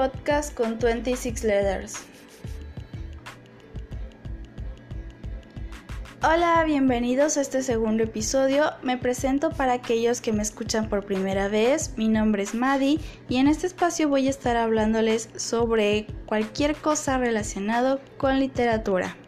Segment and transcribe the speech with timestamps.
[0.00, 1.94] podcast con 26 Letters.
[6.22, 8.72] Hola, bienvenidos a este segundo episodio.
[8.82, 11.92] Me presento para aquellos que me escuchan por primera vez.
[11.98, 17.18] Mi nombre es Maddie y en este espacio voy a estar hablándoles sobre cualquier cosa
[17.18, 19.18] relacionado con literatura.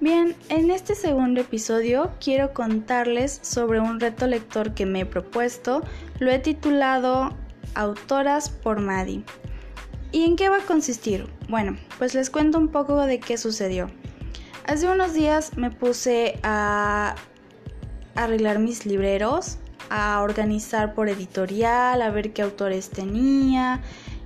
[0.00, 5.82] Bien, en este segundo episodio quiero contarles sobre un reto lector que me he propuesto.
[6.20, 7.34] Lo he titulado
[7.74, 9.24] Autoras por Maddie.
[10.12, 11.26] ¿Y en qué va a consistir?
[11.48, 13.90] Bueno, pues les cuento un poco de qué sucedió.
[14.66, 17.16] Hace unos días me puse a
[18.14, 19.58] arreglar mis libreros,
[19.90, 23.80] a organizar por editorial, a ver qué autores tenía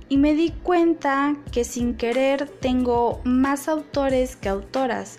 [0.07, 5.17] y me di cuenta que sin querer tengo más autores que autoras.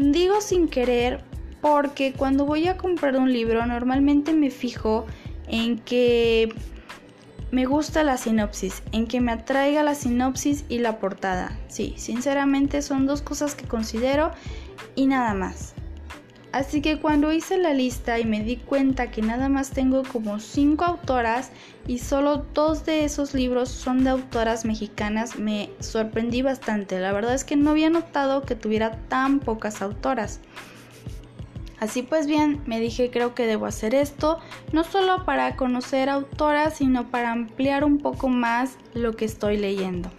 [0.00, 1.22] Digo sin querer
[1.60, 5.04] porque cuando voy a comprar un libro normalmente me fijo
[5.46, 6.54] en que
[7.50, 11.54] me gusta la sinopsis, en que me atraiga la sinopsis y la portada.
[11.68, 14.30] Sí, sinceramente son dos cosas que considero
[14.94, 15.74] y nada más.
[16.52, 20.40] Así que cuando hice la lista y me di cuenta que nada más tengo como
[20.40, 21.52] 5 autoras
[21.86, 26.98] y solo dos de esos libros son de autoras mexicanas, me sorprendí bastante.
[26.98, 30.40] La verdad es que no había notado que tuviera tan pocas autoras.
[31.78, 34.38] Así pues bien, me dije creo que debo hacer esto,
[34.72, 40.10] no solo para conocer autoras, sino para ampliar un poco más lo que estoy leyendo.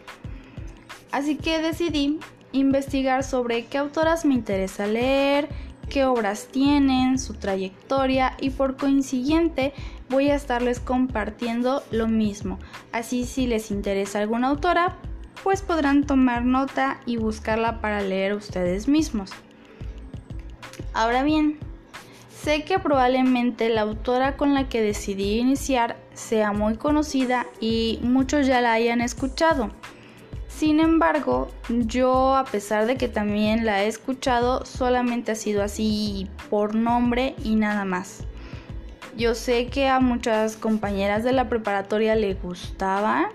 [1.12, 2.20] Así que decidí
[2.54, 5.50] investigar sobre qué autoras me interesa leer,
[5.92, 9.74] qué obras tienen, su trayectoria y por consiguiente
[10.10, 12.60] voy a estarles compartiendo lo mismo.
[12.94, 14.96] Así si les interesa alguna autora,
[15.44, 19.32] pues podrán tomar nota y buscarla para leer ustedes mismos.
[20.94, 21.60] Ahora bien,
[22.34, 28.48] sé que probablemente la autora con la que decidí iniciar sea muy conocida y muchos
[28.48, 29.72] ya la hayan escuchado.
[30.62, 36.30] Sin embargo, yo a pesar de que también la he escuchado, solamente ha sido así
[36.52, 38.26] por nombre y nada más.
[39.18, 43.32] Yo sé que a muchas compañeras de la preparatoria le gustaba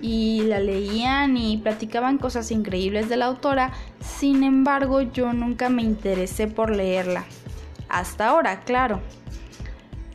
[0.00, 5.82] y la leían y platicaban cosas increíbles de la autora, sin embargo yo nunca me
[5.82, 7.26] interesé por leerla.
[7.90, 9.02] Hasta ahora, claro.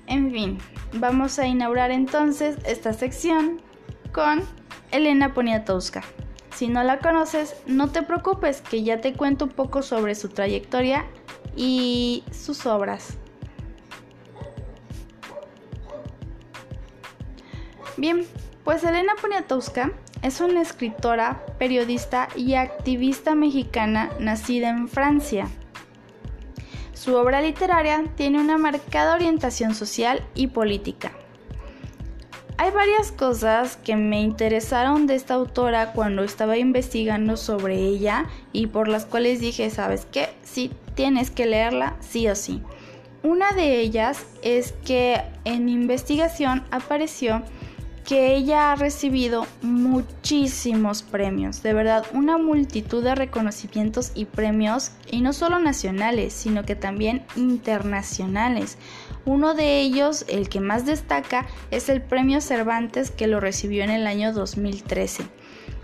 [0.07, 0.57] En fin,
[0.93, 3.61] vamos a inaugurar entonces esta sección
[4.11, 4.41] con
[4.89, 6.01] Elena Poniatowska.
[6.57, 10.29] Si no la conoces, no te preocupes, que ya te cuento un poco sobre su
[10.29, 11.05] trayectoria
[11.55, 13.15] y sus obras.
[17.95, 18.25] Bien,
[18.63, 19.91] pues Elena Poniatowska
[20.23, 25.47] es una escritora, periodista y activista mexicana nacida en Francia.
[26.93, 31.11] Su obra literaria tiene una marcada orientación social y política.
[32.59, 38.65] Hay varias cosas que me interesaron de esta autora cuando estaba investigando sobre ella y
[38.65, 40.29] por las cuales dije, ¿sabes qué?
[40.41, 42.63] Sí, tienes que leerla, sí o sí.
[43.21, 47.43] Una de ellas es que en investigación apareció
[48.07, 55.19] que ella ha recibido muchísimos premios, de verdad, una multitud de reconocimientos y premios, y
[55.19, 58.77] no solo nacionales, sino que también internacionales.
[59.25, 63.89] Uno de ellos, el que más destaca, es el Premio Cervantes que lo recibió en
[63.89, 65.23] el año 2013.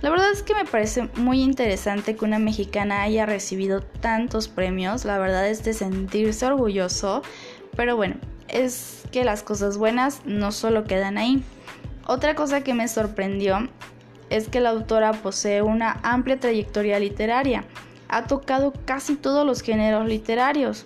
[0.01, 5.03] La verdad es que me parece muy interesante que una mexicana haya recibido tantos premios,
[5.03, 7.21] la verdad es de sentirse orgulloso,
[7.75, 8.15] pero bueno,
[8.47, 11.43] es que las cosas buenas no solo quedan ahí.
[12.05, 13.69] Otra cosa que me sorprendió
[14.29, 17.63] es que la autora posee una amplia trayectoria literaria.
[18.09, 20.85] Ha tocado casi todos los géneros literarios.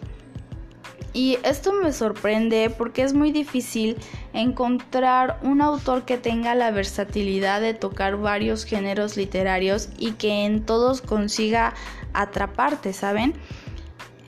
[1.14, 3.98] Y esto me sorprende porque es muy difícil
[4.34, 10.64] encontrar un autor que tenga la versatilidad de tocar varios géneros literarios y que en
[10.64, 11.74] todos consiga
[12.14, 13.34] atraparte, ¿saben?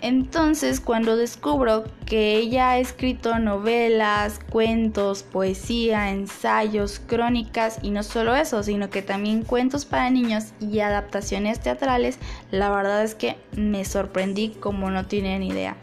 [0.01, 8.33] Entonces, cuando descubro que ella ha escrito novelas, cuentos, poesía, ensayos, crónicas y no solo
[8.33, 12.17] eso, sino que también cuentos para niños y adaptaciones teatrales,
[12.49, 15.75] la verdad es que me sorprendí como no tienen idea.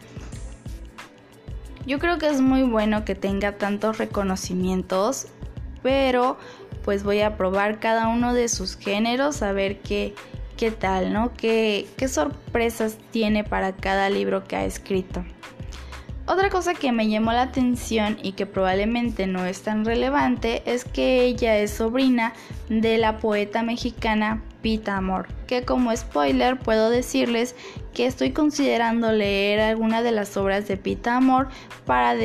[1.87, 5.27] Yo creo que es muy bueno que tenga tantos reconocimientos,
[5.83, 6.39] pero
[6.85, 10.15] pues voy a probar cada uno de sus géneros a ver qué
[10.57, 11.33] qué tal, ¿no?
[11.35, 15.25] ¿Qué, qué sorpresas tiene para cada libro que ha escrito.
[16.29, 20.85] Otra cosa que me llamó la atención y que probablemente no es tan relevante es
[20.85, 22.33] que ella es sobrina
[22.69, 27.55] de la poeta mexicana Pita Amor, que como spoiler puedo decirles
[27.95, 31.47] que estoy considerando leer alguna de las obras de Pita Amor
[31.85, 32.17] para,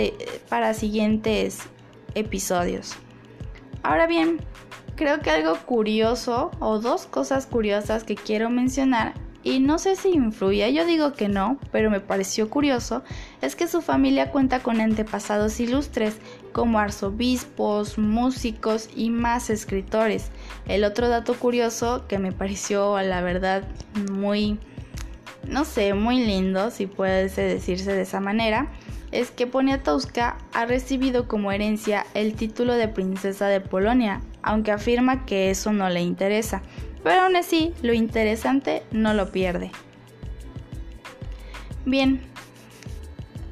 [0.49, 1.59] para siguientes
[2.15, 2.95] episodios.
[3.83, 4.39] Ahora bien,
[4.95, 10.09] creo que algo curioso o dos cosas curiosas que quiero mencionar y no sé si
[10.09, 13.03] influye, yo digo que no, pero me pareció curioso,
[13.41, 16.17] es que su familia cuenta con antepasados ilustres
[16.51, 20.29] como arzobispos, músicos y más escritores.
[20.67, 23.63] El otro dato curioso que me pareció la verdad
[24.11, 24.59] muy,
[25.47, 28.71] no sé, muy lindo, si puede decirse de esa manera,
[29.11, 35.25] es que Poniatowska ha recibido como herencia el título de princesa de Polonia, aunque afirma
[35.25, 36.61] que eso no le interesa
[37.03, 39.71] pero aún así lo interesante no lo pierde.
[41.85, 42.21] Bien,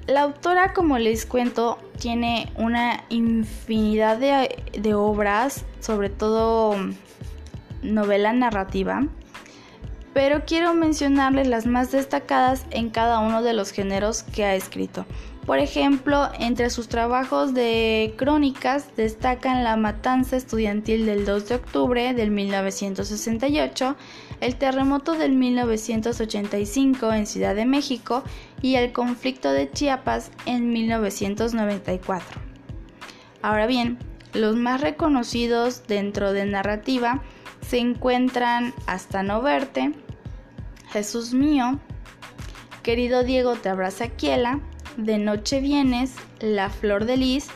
[0.08, 6.76] la autora, como les cuento, tiene una infinidad de, obras, sobre todo
[7.82, 9.08] novela narrativa,
[10.14, 15.06] pero quiero mencionarles las más destacadas en cada uno de los géneros que ha escrito.
[15.50, 22.14] Por ejemplo, entre sus trabajos de crónicas destacan La matanza estudiantil del 2 de octubre
[22.14, 23.96] del 1968,
[24.42, 28.24] el terremoto del 1985 en Ciudad de México
[28.62, 32.40] y el conflicto de Chiapas en 1994.
[33.42, 33.98] Ahora bien,
[34.34, 37.24] los más reconocidos dentro de narrativa
[37.68, 39.94] se encuentran Hasta no verte,
[40.92, 41.80] Jesús mío,
[42.84, 44.62] Querido Diego te abraza Quiela,
[45.04, 47.48] de Noche Vienes, La Flor de Lis,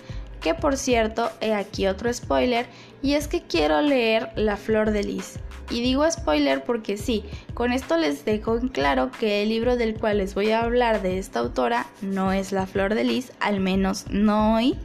[0.42, 2.66] que por cierto, he aquí otro spoiler,
[3.02, 5.40] y es que quiero leer La Flor de Lis.
[5.70, 7.24] Y digo spoiler porque sí,
[7.54, 11.02] con esto les dejo en claro que el libro del cual les voy a hablar
[11.02, 14.76] de esta autora no es La Flor de Lis, al menos no hoy,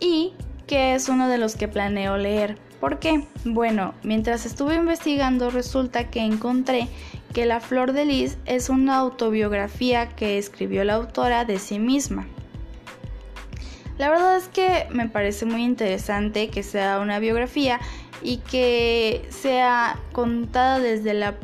[0.00, 0.32] y
[0.66, 2.58] que es uno de los que planeo leer.
[2.80, 3.26] ¿Por qué?
[3.44, 6.88] Bueno, mientras estuve investigando resulta que encontré
[7.36, 12.26] que La Flor de Lis es una autobiografía que escribió la autora de sí misma.
[13.98, 17.78] La verdad es que me parece muy interesante que sea una biografía
[18.22, 21.34] y que sea contada desde la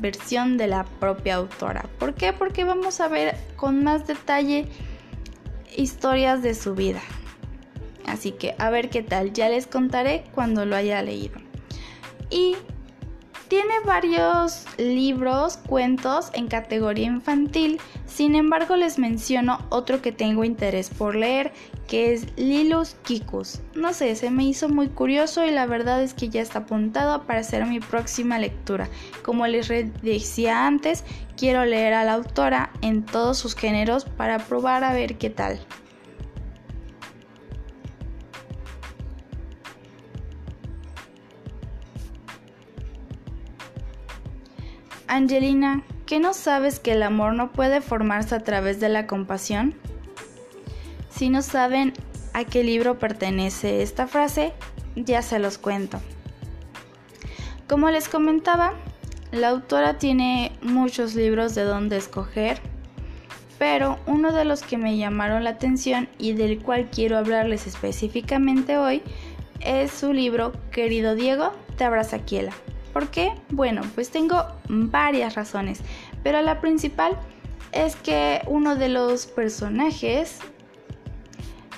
[0.00, 1.86] versión de la propia autora.
[1.98, 2.34] ¿Por qué?
[2.34, 4.68] Porque vamos a ver con más detalle
[5.74, 7.00] historias de su vida.
[8.04, 11.40] Así que a ver qué tal, ya les contaré cuando lo haya leído.
[12.28, 12.54] Y
[13.48, 20.90] tiene varios libros, cuentos en categoría infantil, sin embargo les menciono otro que tengo interés
[20.90, 21.52] por leer,
[21.86, 23.60] que es Lilus Kikus.
[23.74, 27.22] No sé, se me hizo muy curioso y la verdad es que ya está apuntado
[27.24, 28.88] para hacer mi próxima lectura.
[29.22, 29.68] Como les
[30.02, 31.04] decía antes,
[31.36, 35.58] quiero leer a la autora en todos sus géneros para probar a ver qué tal.
[45.08, 49.74] Angelina, ¿qué no sabes que el amor no puede formarse a través de la compasión?
[51.08, 51.94] Si no saben
[52.34, 54.52] a qué libro pertenece esta frase,
[54.96, 55.98] ya se los cuento.
[57.66, 58.74] Como les comentaba,
[59.32, 62.60] la autora tiene muchos libros de donde escoger,
[63.58, 68.76] pero uno de los que me llamaron la atención y del cual quiero hablarles específicamente
[68.76, 69.02] hoy
[69.60, 72.52] es su libro Querido Diego, te abraza Quiela.
[72.92, 73.32] ¿Por qué?
[73.50, 75.80] Bueno, pues tengo varias razones,
[76.22, 77.16] pero la principal
[77.72, 80.38] es que uno de los personajes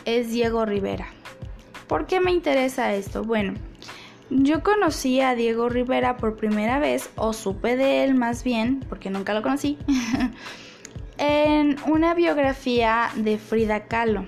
[0.04, 1.08] es Diego Rivera.
[1.86, 3.24] ¿Por qué me interesa esto?
[3.24, 3.54] Bueno,
[4.30, 9.10] yo conocí a Diego Rivera por primera vez, o supe de él más bien, porque
[9.10, 9.76] nunca lo conocí,
[11.18, 14.26] en una biografía de Frida Kahlo.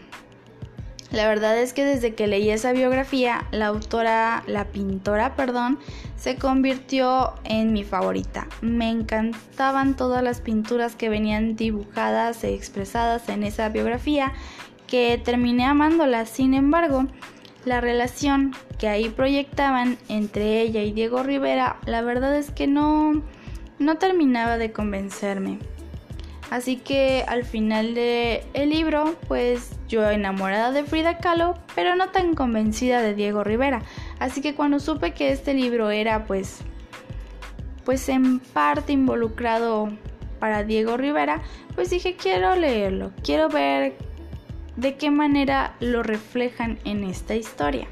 [1.12, 5.78] La verdad es que desde que leí esa biografía, la autora, la pintora, perdón,
[6.22, 8.46] se convirtió en mi favorita.
[8.60, 14.32] Me encantaban todas las pinturas que venían dibujadas e expresadas en esa biografía,
[14.86, 16.28] que terminé amándolas.
[16.28, 17.06] Sin embargo,
[17.64, 23.20] la relación que ahí proyectaban entre ella y Diego Rivera, la verdad es que no,
[23.80, 25.58] no terminaba de convencerme.
[26.52, 32.34] Así que al final del libro, pues yo enamorada de Frida Kahlo, pero no tan
[32.34, 33.82] convencida de Diego Rivera.
[34.22, 36.60] Así que cuando supe que este libro era pues
[37.84, 39.88] pues en parte involucrado
[40.38, 41.42] para Diego Rivera,
[41.74, 43.96] pues dije quiero leerlo, quiero ver
[44.76, 47.88] de qué manera lo reflejan en esta historia.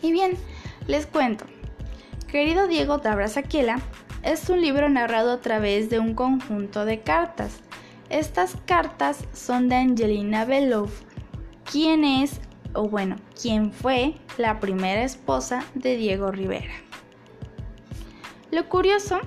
[0.00, 0.32] Y bien,
[0.86, 1.44] les cuento.
[2.26, 3.80] Querido Diego Tabrasaquiela
[4.22, 7.60] es un libro narrado a través de un conjunto de cartas.
[8.08, 10.88] Estas cartas son de Angelina Belov,
[11.70, 12.40] quien es,
[12.74, 16.74] o bueno, quien fue la primera esposa de Diego Rivera.
[18.50, 19.20] Lo curioso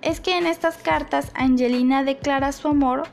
[0.00, 3.04] es que en estas cartas Angelina declara su amor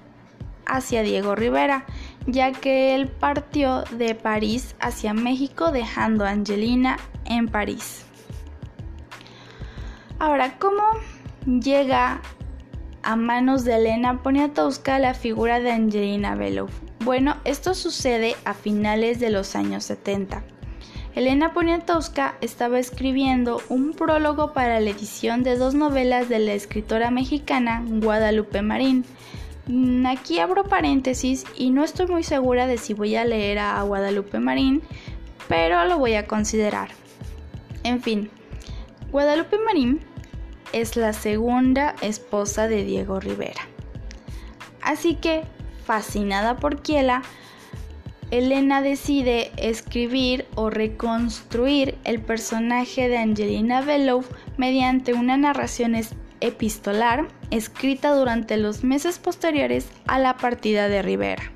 [0.65, 1.85] hacia Diego Rivera,
[2.25, 8.05] ya que él partió de París hacia México dejando a Angelina en París.
[10.19, 10.83] Ahora, ¿cómo
[11.45, 12.21] llega
[13.03, 16.69] a manos de Elena Poniatowska la figura de Angelina Belov?
[17.01, 20.44] Bueno, esto sucede a finales de los años 70.
[21.15, 27.10] Elena Poniatowska estaba escribiendo un prólogo para la edición de dos novelas de la escritora
[27.10, 29.06] mexicana Guadalupe Marín.
[29.68, 33.82] Mm, aquí abro paréntesis y no estoy muy segura de si voy a leer a
[33.82, 34.82] Guadalupe Marín,
[35.48, 36.89] pero lo voy a considerar.
[37.84, 38.29] En fin,
[39.12, 40.01] Guadalupe Marín
[40.74, 43.62] es la segunda esposa de Diego Rivera.
[44.82, 45.44] Así que,
[45.89, 47.24] fascinada por Kiela,
[48.29, 54.24] Elena decide escribir o reconstruir el personaje de Angelina Belov
[54.55, 55.96] mediante una narración
[56.41, 61.51] epistolar escrita durante los meses posteriores a la partida de Rivera.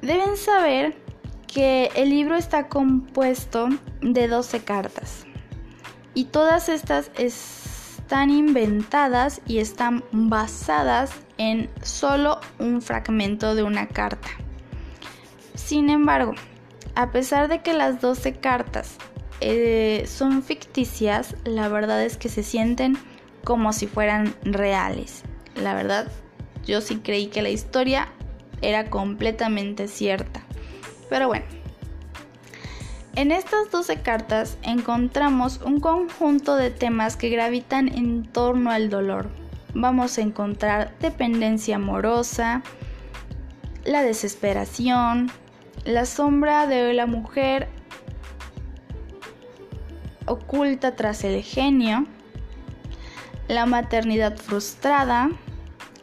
[0.00, 0.94] Deben saber
[1.52, 3.70] que el libro está compuesto
[4.02, 5.26] de 12 cartas
[6.14, 7.10] y todas estas
[8.04, 14.28] están inventadas y están basadas en solo un fragmento de una carta.
[15.54, 16.34] Sin embargo,
[16.96, 18.98] a pesar de que las 12 cartas
[19.40, 22.98] eh, son ficticias, la verdad es que se sienten
[23.42, 25.22] como si fueran reales.
[25.56, 26.12] La verdad,
[26.66, 28.08] yo sí creí que la historia
[28.60, 30.44] era completamente cierta.
[31.08, 31.46] Pero bueno,
[33.16, 39.30] en estas 12 cartas encontramos un conjunto de temas que gravitan en torno al dolor.
[39.74, 42.62] Vamos a encontrar dependencia amorosa,
[43.84, 45.30] la desesperación,
[45.84, 47.68] la sombra de la mujer
[50.26, 52.06] oculta tras el genio,
[53.48, 55.30] la maternidad frustrada,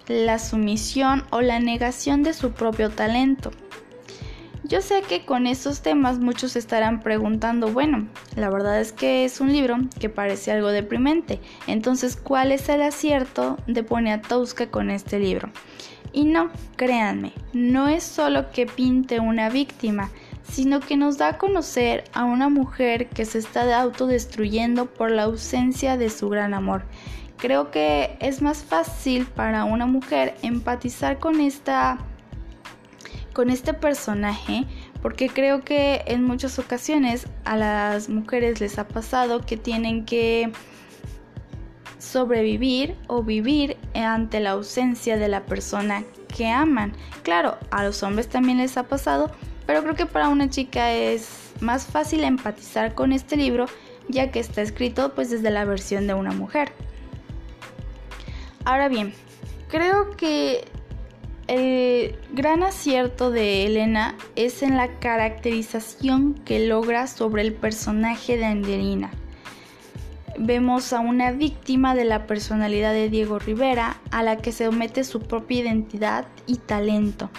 [0.07, 3.51] la sumisión o la negación de su propio talento.
[4.71, 9.41] Yo sé que con estos temas muchos estarán preguntando, bueno, la verdad es que es
[9.41, 15.19] un libro que parece algo deprimente, entonces ¿cuál es el acierto de Poniatowska con este
[15.19, 15.49] libro?
[16.13, 20.09] Y no, créanme, no es solo que pinte una víctima,
[20.43, 25.23] sino que nos da a conocer a una mujer que se está autodestruyendo por la
[25.23, 26.83] ausencia de su gran amor.
[27.35, 31.97] Creo que es más fácil para una mujer empatizar con esta
[33.33, 34.65] con este personaje
[35.01, 40.51] porque creo que en muchas ocasiones a las mujeres les ha pasado que tienen que
[41.97, 46.03] sobrevivir o vivir ante la ausencia de la persona
[46.35, 46.93] que aman.
[47.23, 49.31] Claro, a los hombres también les ha pasado,
[49.65, 53.67] pero creo que para una chica es más fácil empatizar con este libro
[54.07, 56.71] ya que está escrito pues desde la versión de una mujer.
[58.65, 59.13] Ahora bien,
[59.69, 60.65] creo que
[61.51, 68.45] el gran acierto de Elena es en la caracterización que logra sobre el personaje de
[68.45, 69.11] Angelina
[70.37, 75.03] vemos a una víctima de la personalidad de Diego Rivera a la que se omete
[75.03, 77.29] su propia identidad y talento.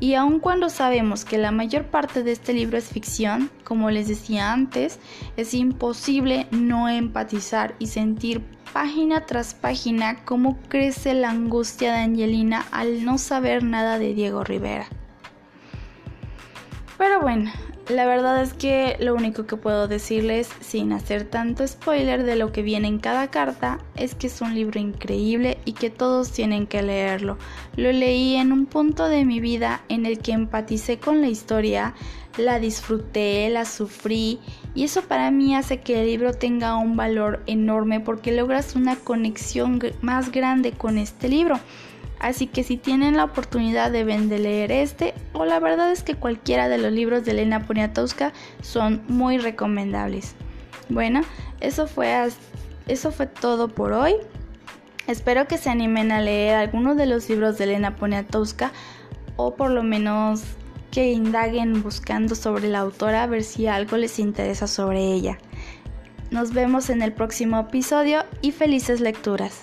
[0.00, 4.08] Y aun cuando sabemos que la mayor parte de este libro es ficción, como les
[4.08, 4.98] decía antes,
[5.36, 8.42] es imposible no empatizar y sentir
[8.72, 14.44] página tras página cómo crece la angustia de Angelina al no saber nada de Diego
[14.44, 14.86] Rivera.
[16.98, 17.50] Pero bueno,
[17.88, 22.52] la verdad es que lo único que puedo decirles, sin hacer tanto spoiler de lo
[22.52, 26.66] que viene en cada carta, es que es un libro increíble y que todos tienen
[26.66, 27.38] que leerlo.
[27.76, 31.94] Lo leí en un punto de mi vida en el que empaticé con la historia,
[32.38, 34.38] la disfruté, la sufrí
[34.74, 38.96] y eso para mí hace que el libro tenga un valor enorme porque logras una
[38.96, 41.58] conexión más grande con este libro.
[42.22, 46.68] Así que si tienen la oportunidad de leer este, o la verdad es que cualquiera
[46.68, 50.36] de los libros de Elena Poniatowska son muy recomendables.
[50.88, 51.22] Bueno,
[51.58, 52.14] eso fue,
[52.86, 54.14] eso fue todo por hoy.
[55.08, 58.70] Espero que se animen a leer algunos de los libros de Elena Poniatowska
[59.34, 60.44] o por lo menos
[60.92, 65.38] que indaguen buscando sobre la autora a ver si algo les interesa sobre ella.
[66.30, 69.62] Nos vemos en el próximo episodio y felices lecturas.